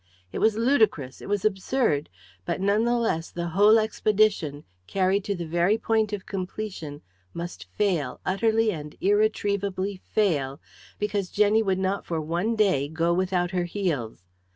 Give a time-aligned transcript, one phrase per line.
[0.31, 2.09] It was ludicrous, it was absurd,
[2.43, 7.03] but none the less the whole expedition, carried to the very point of completion,
[7.35, 10.59] must fail, utterly and irretrievably fail,
[10.97, 14.23] because Jenny would not for one day go without her heels.